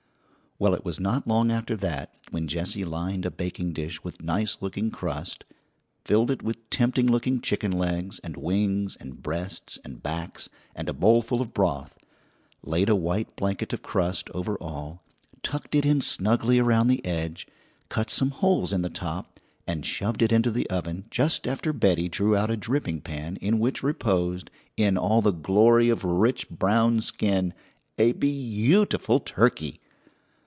Well, 0.59 0.75
it 0.75 0.85
was 0.85 0.99
not 0.99 1.27
long 1.27 1.49
after 1.51 1.75
that 1.77 2.13
when 2.29 2.47
Jessie 2.47 2.85
lined 2.85 3.25
a 3.25 3.31
baking 3.31 3.73
dish 3.73 4.03
with 4.03 4.21
nice 4.21 4.57
looking 4.61 4.91
crust, 4.91 5.43
filled 6.05 6.29
it 6.29 6.43
with 6.43 6.69
tempting 6.69 7.07
looking 7.07 7.41
chicken 7.41 7.71
legs 7.71 8.19
and 8.19 8.37
wings 8.37 8.95
and 8.99 9.23
breasts 9.23 9.79
and 9.83 10.03
backs 10.03 10.49
and 10.75 10.87
a 10.87 10.93
bowlful 10.93 11.41
of 11.41 11.51
broth, 11.51 11.97
laid 12.61 12.89
a 12.89 12.95
white 12.95 13.35
blanket 13.35 13.73
of 13.73 13.81
crust 13.81 14.29
over 14.35 14.55
all, 14.61 15.01
tucked 15.41 15.73
it 15.73 15.83
in 15.83 15.99
snugly 15.99 16.59
around 16.59 16.89
the 16.89 17.03
edge, 17.03 17.47
cut 17.89 18.11
some 18.11 18.29
holes 18.29 18.71
in 18.71 18.83
the 18.83 18.87
top, 18.91 19.39
and 19.65 19.83
shoved 19.83 20.21
it 20.21 20.31
into 20.31 20.51
the 20.51 20.69
oven 20.69 21.05
just 21.09 21.47
after 21.47 21.73
Betty 21.73 22.07
drew 22.07 22.37
out 22.37 22.51
a 22.51 22.55
dripping 22.57 23.01
pan 23.01 23.37
in 23.37 23.57
which 23.57 23.81
reposed, 23.81 24.51
in 24.77 24.95
all 24.95 25.23
the 25.23 25.31
glory 25.31 25.89
of 25.89 26.03
rich 26.03 26.47
brown 26.51 27.01
skin, 27.01 27.55
a 27.97 28.11
beautiful 28.11 29.19
turkey. 29.19 29.79